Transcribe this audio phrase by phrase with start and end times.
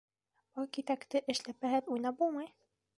[0.55, 2.55] Был киҫәкте эшләпәһеҙ уйнап булмай!